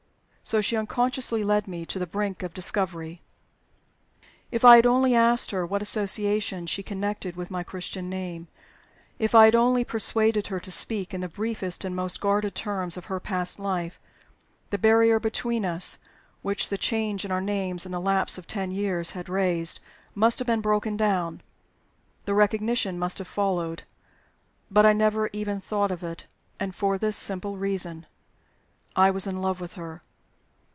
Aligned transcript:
'"So 0.51 0.59
she 0.59 0.75
unconsciously 0.75 1.45
led 1.45 1.65
me 1.65 1.85
to 1.85 1.97
the 1.97 2.07
brink 2.07 2.43
of 2.43 2.53
discovery! 2.53 3.21
If 4.51 4.65
I 4.65 4.75
had 4.75 4.85
only 4.85 5.15
asked 5.15 5.51
her 5.51 5.65
what 5.65 5.81
associations 5.81 6.69
she 6.69 6.83
connected 6.83 7.37
with 7.37 7.49
my 7.51 7.63
Christian 7.63 8.09
name 8.09 8.49
if 9.17 9.33
I 9.33 9.45
had 9.45 9.55
only 9.55 9.85
persuaded 9.85 10.47
her 10.47 10.59
to 10.59 10.71
speak 10.71 11.13
in 11.13 11.21
the 11.21 11.29
briefest 11.29 11.85
and 11.85 11.95
most 11.95 12.19
guarded 12.19 12.53
terms 12.53 12.97
of 12.97 13.05
her 13.05 13.19
past 13.21 13.59
life 13.59 13.97
the 14.71 14.77
barrier 14.77 15.21
between 15.21 15.63
us, 15.63 15.97
which 16.41 16.67
the 16.67 16.77
change 16.77 17.23
in 17.23 17.31
our 17.31 17.39
names 17.39 17.85
and 17.85 17.93
the 17.93 18.01
lapse 18.01 18.37
of 18.37 18.45
ten 18.45 18.71
years 18.71 19.11
had 19.11 19.29
raised, 19.29 19.79
must 20.15 20.39
have 20.39 20.47
been 20.47 20.59
broken 20.59 20.97
down; 20.97 21.39
the 22.25 22.33
recognition 22.33 22.99
must 22.99 23.19
have 23.19 23.27
followed. 23.27 23.83
But 24.69 24.85
I 24.85 24.91
never 24.91 25.29
even 25.31 25.61
thought 25.61 25.91
of 25.91 26.03
it; 26.03 26.25
and 26.59 26.75
for 26.75 26.97
this 26.97 27.15
simple 27.15 27.55
reason 27.55 28.05
I 28.97 29.11
was 29.11 29.25
in 29.25 29.39
love 29.39 29.61
with 29.61 29.75
her. 29.75 30.01